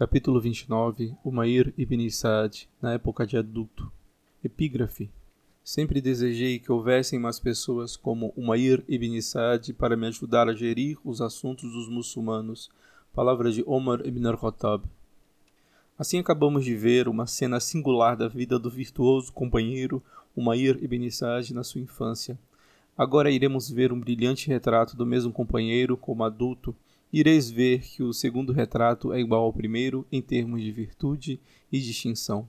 [0.00, 3.92] Capítulo 29 Umair ibn Sa'd, na época de adulto.
[4.42, 5.10] Epígrafe
[5.62, 10.96] Sempre desejei que houvessem mais pessoas como Umair ibn Sa'd para me ajudar a gerir
[11.04, 12.70] os assuntos dos muçulmanos.
[13.12, 14.84] Palavras de Omar ibn al-Khattab.
[15.98, 20.02] Assim acabamos de ver uma cena singular da vida do virtuoso companheiro
[20.34, 22.38] Umair ibn Sa'd na sua infância.
[22.96, 26.74] Agora iremos ver um brilhante retrato do mesmo companheiro como adulto
[27.12, 31.40] ireis ver que o segundo retrato é igual ao primeiro em termos de virtude
[31.70, 32.48] e distinção.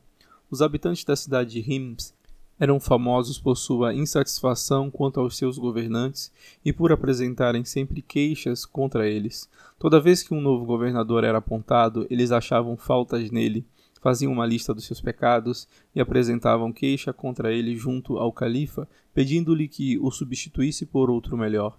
[0.49, 2.13] Os habitantes da cidade de Hims
[2.59, 6.31] eram famosos por sua insatisfação quanto aos seus governantes
[6.63, 9.49] e por apresentarem sempre queixas contra eles.
[9.79, 13.65] Toda vez que um novo governador era apontado, eles achavam faltas nele,
[13.99, 19.67] faziam uma lista dos seus pecados e apresentavam queixa contra ele junto ao califa, pedindo-lhe
[19.67, 21.75] que o substituísse por outro melhor.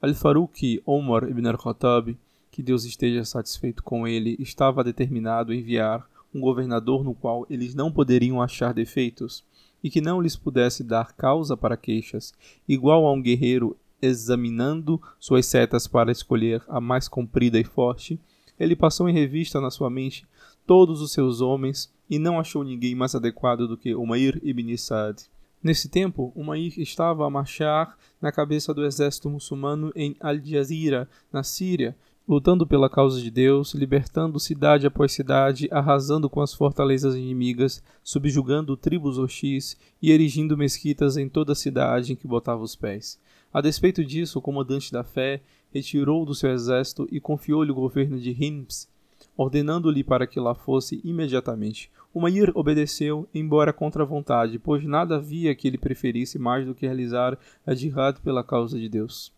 [0.00, 2.16] Al-Faruq Omar ibn al-Khattab,
[2.52, 7.74] que Deus esteja satisfeito com ele, estava determinado a enviar um governador no qual eles
[7.74, 9.42] não poderiam achar defeitos
[9.82, 12.32] e que não lhes pudesse dar causa para queixas,
[12.68, 18.20] igual a um guerreiro examinando suas setas para escolher a mais comprida e forte,
[18.60, 20.26] ele passou em revista na sua mente
[20.66, 25.22] todos os seus homens e não achou ninguém mais adequado do que Umair ibn Sa'd.
[25.62, 31.96] Nesse tempo, Umayyad estava a marchar na cabeça do exército muçulmano em Al-Jazira, na Síria,
[32.26, 38.76] lutando pela causa de Deus, libertando cidade após cidade, arrasando com as fortalezas inimigas, subjugando
[38.76, 43.18] tribos hostis e erigindo mesquitas em toda a cidade em que botava os pés.
[43.52, 45.42] A despeito disso, o comandante da fé
[45.72, 48.88] retirou do seu exército e confiou-lhe o governo de Hims,
[49.36, 51.90] ordenando-lhe para que lá fosse imediatamente.
[52.14, 56.86] Umair obedeceu, embora contra a vontade, pois nada havia que ele preferisse mais do que
[56.86, 59.32] realizar a jihad pela causa de Deus.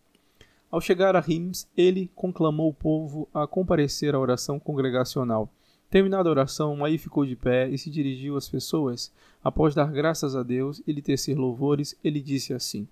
[0.74, 5.48] Ao chegar a Rims, ele conclamou o povo a comparecer à oração congregacional.
[5.88, 9.12] Terminada a oração, Umair ficou de pé e se dirigiu às pessoas.
[9.40, 12.88] Após dar graças a Deus e lhe tecer louvores, ele disse assim: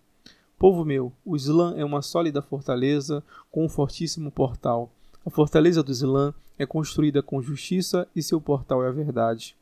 [0.56, 4.88] Povo meu, o Islã é uma sólida fortaleza com um fortíssimo portal.
[5.26, 9.56] A fortaleza do Islã é construída com justiça e seu portal é a verdade.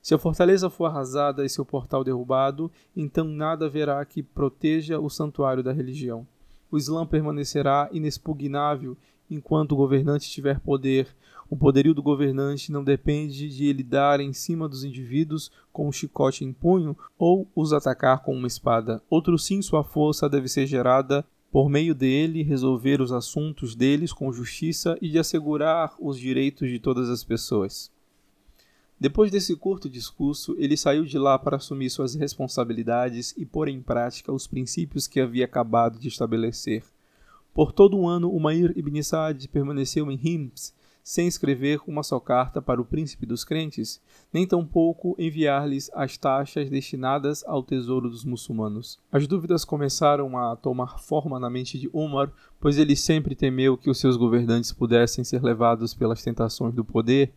[0.00, 5.10] Se a fortaleza for arrasada e seu portal derrubado, então nada haverá que proteja o
[5.10, 6.26] santuário da religião.
[6.70, 8.96] O Islã permanecerá inexpugnável
[9.30, 11.08] enquanto o governante tiver poder.
[11.50, 15.92] O poderio do governante não depende de ele dar em cima dos indivíduos com um
[15.92, 19.02] chicote em punho ou os atacar com uma espada.
[19.08, 24.32] Outro sim, sua força deve ser gerada por meio dele resolver os assuntos deles com
[24.32, 27.90] justiça e de assegurar os direitos de todas as pessoas.
[29.00, 33.80] Depois desse curto discurso, ele saiu de lá para assumir suas responsabilidades e pôr em
[33.80, 36.82] prática os princípios que havia acabado de estabelecer.
[37.54, 42.60] Por todo um ano, Umair ibn Sa'd permaneceu em Hims, sem escrever uma só carta
[42.60, 44.00] para o príncipe dos crentes,
[44.32, 48.98] nem tampouco enviar-lhes as taxas destinadas ao tesouro dos muçulmanos.
[49.10, 53.88] As dúvidas começaram a tomar forma na mente de Umar, pois ele sempre temeu que
[53.88, 57.32] os seus governantes pudessem ser levados pelas tentações do poder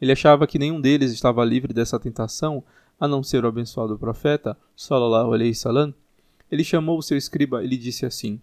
[0.00, 2.62] ele achava que nenhum deles estava livre dessa tentação,
[2.98, 5.94] a não ser o abençoado profeta, sallallahu alaihi salam.
[6.50, 8.40] Ele chamou o seu escriba e lhe disse assim: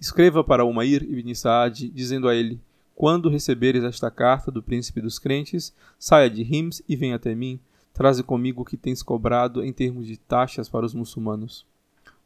[0.00, 2.60] Escreva para Umair ibn Saad, dizendo a ele:
[2.94, 7.60] Quando receberes esta carta do príncipe dos crentes, saia de Hims e venha até mim.
[7.92, 11.64] Traze comigo o que tens cobrado em termos de taxas para os muçulmanos.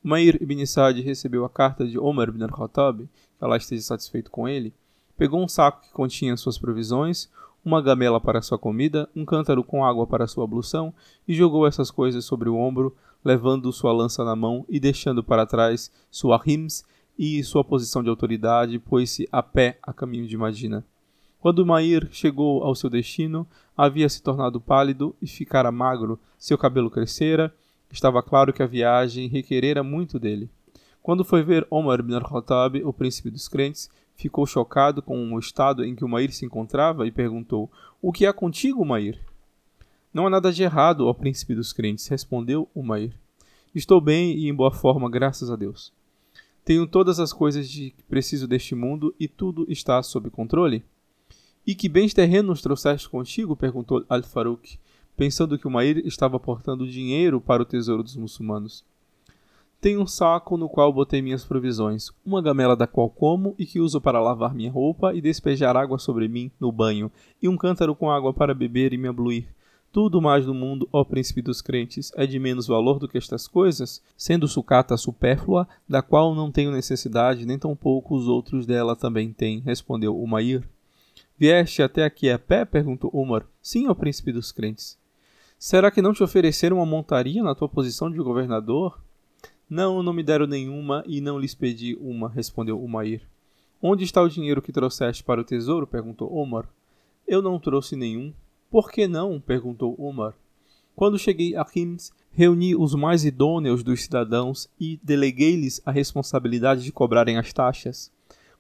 [0.03, 4.49] Umair ibn Saad recebeu a carta de Omar ibn al-Khattab, que Allah esteja satisfeito com
[4.49, 4.73] ele,
[5.17, 7.29] pegou um saco que continha suas provisões,
[7.69, 10.93] uma gamela para sua comida, um cântaro com água para sua ablução,
[11.27, 15.45] e jogou essas coisas sobre o ombro, levando sua lança na mão e deixando para
[15.45, 16.83] trás sua rims
[17.19, 20.83] e sua posição de autoridade, pôs-se a pé a caminho de Madina.
[21.39, 23.47] Quando Mair chegou ao seu destino,
[23.77, 27.55] havia se tornado pálido e ficara magro, seu cabelo crescera,
[27.93, 30.49] estava claro que a viagem requerera muito dele.
[31.03, 35.85] Quando foi ver Omar ibn al-Khattab, o príncipe dos crentes, ficou chocado com o estado
[35.85, 37.71] em que o Mair se encontrava e perguntou:
[38.03, 39.19] O que há contigo, Mair?
[40.13, 43.15] Não há nada de errado, ó príncipe dos crentes, respondeu o Mair.
[43.75, 45.93] Estou bem e em boa forma, graças a Deus.
[46.65, 50.85] Tenho todas as coisas de que preciso deste mundo e tudo está sob controle.
[51.67, 53.55] E que bens terrenos trouxeste contigo?
[53.55, 54.79] perguntou Al-Faruq,
[55.17, 58.85] pensando que o Mair estava portando dinheiro para o tesouro dos muçulmanos.
[59.81, 63.79] Tenho um saco no qual botei minhas provisões, uma gamela da qual como e que
[63.79, 67.95] uso para lavar minha roupa e despejar água sobre mim no banho, e um cântaro
[67.95, 69.47] com água para beber e me abluir.
[69.93, 73.47] Tudo mais no mundo, ó príncipe dos crentes, é de menos valor do que estas
[73.47, 79.33] coisas, sendo sucata supérflua, da qual não tenho necessidade, nem tampouco os outros dela também
[79.33, 80.69] têm, respondeu o Mair.
[81.39, 82.65] Vieste até aqui a pé?
[82.65, 83.47] perguntou Umar.
[83.63, 84.99] Sim, ó príncipe dos crentes.
[85.57, 89.01] Será que não te ofereceram uma montaria na tua posição de governador?
[89.69, 93.23] Não, não me deram nenhuma e não lhes pedi uma, respondeu Umair.
[93.81, 95.87] Onde está o dinheiro que trouxeste para o tesouro?
[95.87, 96.69] perguntou Omar.
[97.27, 98.33] Eu não trouxe nenhum.
[98.71, 99.41] Por que não?
[99.41, 100.35] perguntou Omar.
[100.97, 106.91] Quando cheguei a Hims, reuni os mais idôneos dos cidadãos e deleguei-lhes a responsabilidade de
[106.91, 108.11] cobrarem as taxas.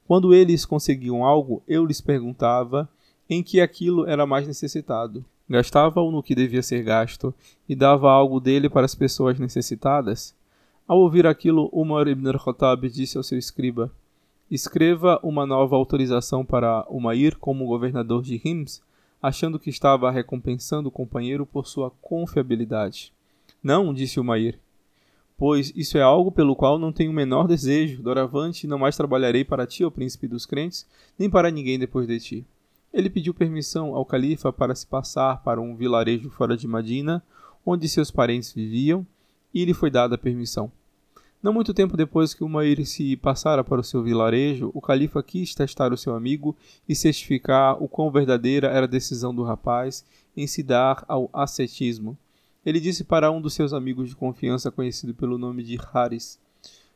[0.06, 2.88] Quando eles conseguiam algo, eu lhes perguntava
[3.28, 5.24] em que aquilo era mais necessitado.
[5.50, 7.34] Gastava-o no que devia ser gasto
[7.68, 10.32] e dava algo dele para as pessoas necessitadas?
[10.88, 13.92] Ao ouvir aquilo, Umar ibn al-Khattab disse ao seu escriba:
[14.50, 18.80] Escreva uma nova autorização para Umair como governador de Hims,
[19.20, 23.12] achando que estava recompensando o companheiro por sua confiabilidade.
[23.62, 24.58] Não, disse Umair,
[25.36, 28.02] pois isso é algo pelo qual não tenho o menor desejo.
[28.02, 30.86] Doravante não mais trabalharei para ti, ó príncipe dos crentes,
[31.18, 32.46] nem para ninguém depois de ti.
[32.94, 37.22] Ele pediu permissão ao califa para se passar para um vilarejo fora de Madina,
[37.66, 39.06] onde seus parentes viviam,
[39.52, 40.70] e lhe foi dada a permissão.
[41.40, 45.54] Não muito tempo depois que Umair se passara para o seu vilarejo, o califa quis
[45.54, 46.56] testar o seu amigo
[46.88, 50.04] e certificar o quão verdadeira era a decisão do rapaz
[50.36, 52.18] em se dar ao ascetismo.
[52.66, 56.40] Ele disse para um dos seus amigos de confiança, conhecido pelo nome de Haris: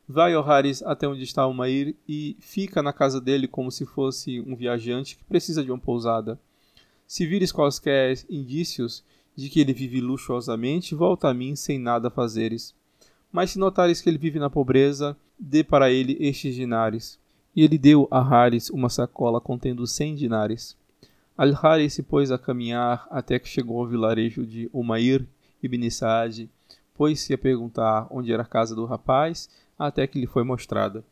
[0.09, 4.41] Vai, ó Haris, até onde está Umair e fica na casa dele como se fosse
[4.41, 6.39] um viajante que precisa de uma pousada.
[7.07, 9.05] Se vires quaisquer indícios
[9.37, 12.75] de que ele vive luxuosamente, volta a mim sem nada fazeres.
[13.33, 17.19] Mas se notares que ele vive na pobreza, dê para ele estes dinares.
[17.55, 20.77] E ele deu a Haris uma sacola contendo cem dinares.
[21.37, 25.27] Al-Haris se pôs a caminhar até que chegou ao vilarejo de Umair
[25.63, 26.49] ibn Saad,
[26.95, 31.03] pôs-se a perguntar onde era a casa do rapaz, até que lhe foi mostrada.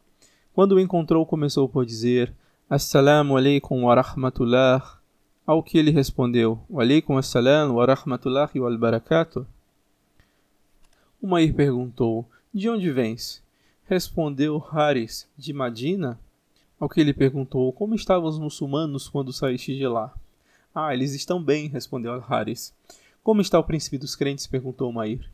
[0.53, 2.35] Quando o encontrou, começou por dizer:
[2.69, 5.00] Assalamu alaikum wa rahmatullah.
[5.51, 9.45] Ao que ele respondeu: Wa alaikum assalam wa rahmatullahi wal barakatuh.
[11.21, 12.25] Umair perguntou:
[12.55, 13.43] De onde vens?
[13.85, 16.21] Respondeu Haris: De Madina.
[16.79, 20.15] Ao que ele perguntou: Como estavam os muçulmanos quando saíste de lá?
[20.73, 22.73] Ah, eles estão bem, respondeu Haris.
[23.21, 24.47] Como está o príncipe dos crentes?
[24.47, 25.29] perguntou Umair.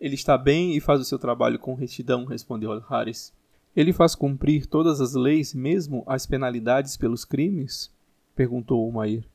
[0.00, 3.30] Ele está bem e faz o seu trabalho com retidão, respondeu Haris.
[3.76, 7.92] Ele faz cumprir todas as leis, mesmo as penalidades pelos crimes?
[8.34, 9.33] perguntou Umair.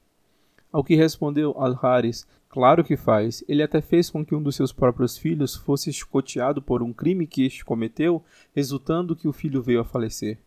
[0.71, 3.44] Ao que respondeu Al-Haris: Claro que faz.
[3.48, 7.27] Ele até fez com que um dos seus próprios filhos fosse escoteado por um crime
[7.27, 8.24] que este cometeu,
[8.56, 10.39] resultando que o filho veio a falecer.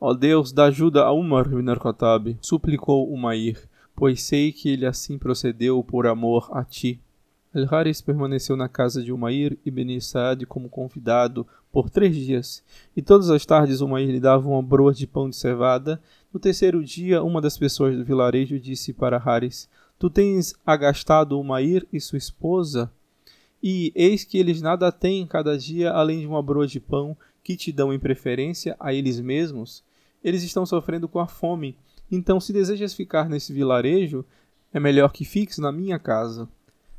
[0.00, 5.18] Ó Deus, dá ajuda a Umar ibn al-Khattab, suplicou Umair, pois sei que ele assim
[5.18, 6.98] procedeu por amor a ti.
[7.54, 12.64] Al-Haris permaneceu na casa de Umair ibn Saad como convidado por três dias,
[12.96, 16.00] e todas as tardes Umair lhe dava uma broa de pão de cevada.
[16.32, 19.68] No terceiro dia, uma das pessoas do vilarejo disse para Haris:
[19.98, 22.90] Tu tens agastado Umair e sua esposa,
[23.60, 27.56] e eis que eles nada têm cada dia além de uma broa de pão que
[27.56, 29.82] te dão em preferência a eles mesmos.
[30.22, 31.76] Eles estão sofrendo com a fome,
[32.10, 34.24] então se desejas ficar nesse vilarejo,
[34.72, 36.48] é melhor que fiques na minha casa.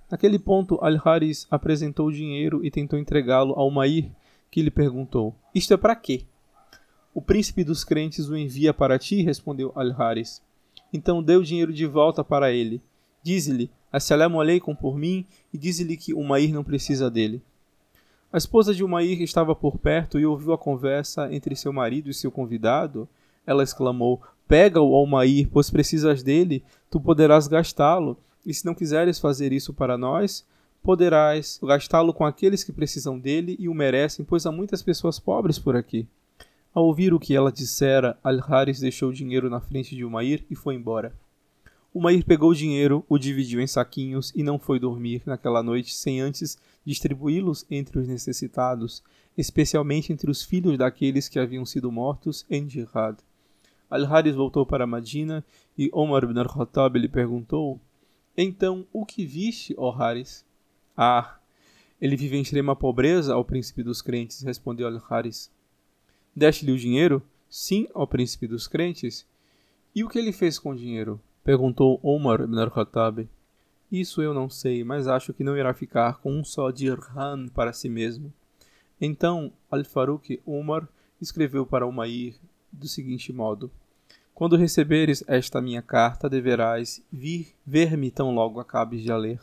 [0.09, 4.11] Naquele ponto, Al-Haris apresentou o dinheiro e tentou entregá-lo ao Umair,
[4.49, 6.25] que lhe perguntou: Isto é para quê?
[7.13, 10.41] O príncipe dos crentes o envia para ti, respondeu Al-Haris.
[10.93, 12.81] Então deu o dinheiro de volta para ele.
[13.21, 17.41] Dize-lhe, assalamu alaikum por mim, e dize-lhe que Umair não precisa dele.
[18.31, 22.13] A esposa de Umair estava por perto e ouviu a conversa entre seu marido e
[22.13, 23.09] seu convidado.
[23.45, 29.51] Ela exclamou: Pega-o, Umair, pois precisas dele, tu poderás gastá-lo, e se não quiseres fazer
[29.51, 30.47] isso para nós,
[30.81, 35.59] poderás gastá-lo com aqueles que precisam dele e o merecem, pois há muitas pessoas pobres
[35.59, 36.07] por aqui.
[36.73, 40.55] Ao ouvir o que ela dissera, Al-Haris deixou o dinheiro na frente de Umair e
[40.55, 41.13] foi embora.
[41.93, 45.93] O Mair pegou o dinheiro, o dividiu em saquinhos e não foi dormir naquela noite
[45.93, 49.03] sem antes distribuí-los entre os necessitados,
[49.37, 53.17] especialmente entre os filhos daqueles que haviam sido mortos em jihad.
[53.89, 55.43] Al-Haris voltou para Madina
[55.77, 57.77] e Omar ibn al-Khattab lhe perguntou:
[58.37, 60.45] Então, o que viste, ó Haris?
[60.95, 61.37] Ah,
[61.99, 65.51] ele vive em extrema pobreza, ó príncipe dos crentes, respondeu Al-Haris.
[66.35, 67.21] Deste-lhe o dinheiro?
[67.49, 69.25] Sim, ó príncipe dos crentes.
[69.93, 71.19] E o que ele fez com o dinheiro?
[71.43, 73.27] Perguntou Omar ibn al-Khattab.
[73.91, 77.73] Isso eu não sei, mas acho que não irá ficar com um só dirham para
[77.73, 78.33] si mesmo.
[79.01, 80.87] Então Al-Faruq Omar
[81.19, 82.35] escreveu para Umair
[82.71, 83.69] do seguinte modo:
[84.33, 89.41] Quando receberes esta minha carta, deverás vir ver-me tão logo acabes de a ler.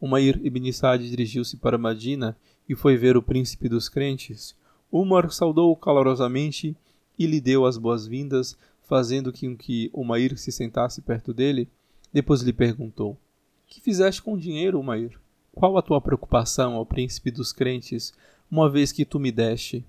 [0.00, 2.36] Umair ibn Sa'd dirigiu-se para Madina
[2.68, 4.56] e foi ver o príncipe dos crentes.
[4.96, 6.76] Umar saudou-o calorosamente
[7.18, 11.68] e lhe deu as boas-vindas, fazendo com que Umair se sentasse perto dele,
[12.12, 13.18] depois lhe perguntou:
[13.66, 15.18] Que fizeste com o dinheiro, Umair?
[15.52, 18.14] Qual a tua preocupação, ó príncipe dos crentes,
[18.48, 19.84] uma vez que tu me deste?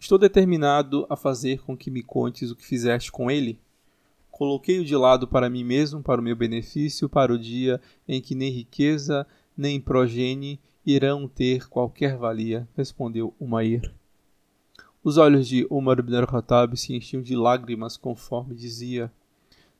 [0.00, 3.56] Estou determinado a fazer com que me contes o que fizeste com ele.
[4.32, 8.34] Coloquei-o de lado para mim mesmo, para o meu benefício, para o dia em que
[8.34, 9.24] nem riqueza,
[9.56, 13.92] nem progenie irão ter qualquer valia, respondeu Umair.
[15.02, 19.10] Os olhos de Umar ibn al-Khattab se enchiam de lágrimas conforme dizia: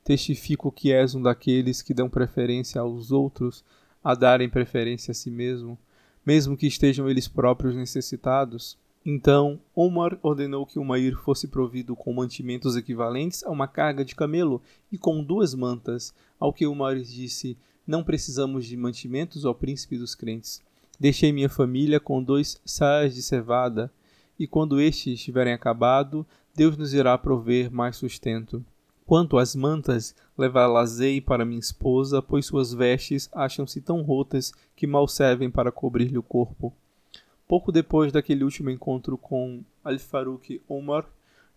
[0.03, 3.63] Testifico que és um daqueles que dão preferência aos outros
[4.03, 5.77] a darem preferência a si mesmo,
[6.25, 8.77] mesmo que estejam eles próprios necessitados.
[9.05, 14.61] Então, Omar ordenou que Umair fosse provido com mantimentos equivalentes a uma carga de camelo
[14.91, 20.13] e com duas mantas, ao que Umar disse: Não precisamos de mantimentos, ó príncipe dos
[20.13, 20.66] crentes.
[20.99, 23.91] Deixei minha família com dois sais de cevada,
[24.39, 26.25] e quando estes estiverem acabado,
[26.55, 28.63] Deus nos irá prover mais sustento.
[29.05, 35.07] Quanto às mantas, levá-las-ei para minha esposa, pois suas vestes acham-se tão rotas que mal
[35.07, 36.73] servem para cobrir-lhe o corpo.
[37.47, 41.05] Pouco depois daquele último encontro com Al-Faruq Omar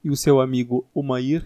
[0.04, 1.44] e o seu amigo Umair,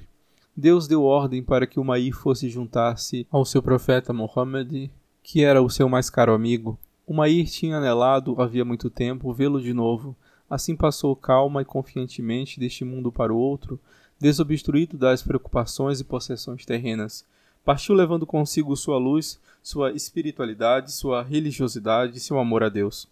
[0.56, 4.90] Deus deu ordem para que Umair fosse juntar-se ao seu profeta Muhammad,
[5.22, 6.78] que era o seu mais caro amigo.
[7.06, 10.16] Umair tinha anelado havia muito tempo vê-lo de novo.
[10.48, 13.78] Assim passou calma e confiantemente deste mundo para o outro,
[14.18, 17.24] desobstruído das preocupações e possessões terrenas.
[17.64, 23.08] Partiu levando consigo sua luz, sua espiritualidade, sua religiosidade e seu amor a Deus.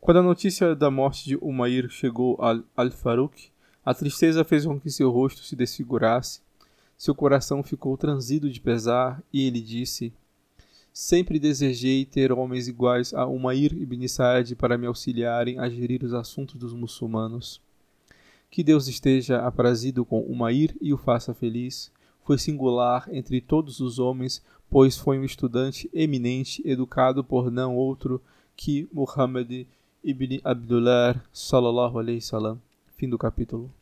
[0.00, 3.50] Quando a notícia da morte de Umair chegou a Al-Faruq,
[3.84, 6.40] a tristeza fez com que seu rosto se desfigurasse,
[6.96, 10.12] seu coração ficou transido de pesar e ele disse:
[10.92, 16.12] Sempre desejei ter homens iguais a Umair ibn Saad para me auxiliarem a gerir os
[16.12, 17.60] assuntos dos muçulmanos.
[18.50, 21.90] Que Deus esteja aprazido com Umair e o faça feliz.
[22.22, 28.20] Foi singular entre todos os homens, pois foi um estudante eminente, educado por não outro
[28.54, 29.66] que Muhammad
[30.04, 32.60] ibn Abdullah sallallahu alaihi salam.
[32.98, 33.72] Fim do capítulo.